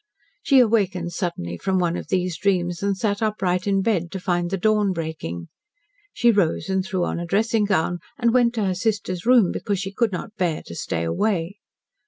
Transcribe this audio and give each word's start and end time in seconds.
She 0.41 0.59
awakened 0.59 1.11
suddenly 1.11 1.59
from 1.59 1.77
one 1.77 1.95
of 1.95 2.07
these 2.07 2.35
dreams, 2.35 2.81
and 2.81 2.97
sat 2.97 3.21
upright 3.21 3.67
in 3.67 3.83
bed 3.83 4.11
to 4.13 4.19
find 4.19 4.49
the 4.49 4.57
dawn 4.57 4.93
breaking. 4.93 5.47
She 6.11 6.31
rose 6.31 6.69
and 6.69 6.83
threw 6.83 7.03
on 7.05 7.19
a 7.19 7.25
dressing 7.27 7.65
gown, 7.65 7.99
and 8.17 8.33
went 8.33 8.55
to 8.55 8.63
her 8.65 8.73
sister's 8.73 9.27
room 9.27 9.51
because 9.51 9.77
she 9.77 9.93
could 9.93 10.11
not 10.11 10.35
bear 10.37 10.63
to 10.65 10.73
stay 10.73 11.03
away. 11.03 11.59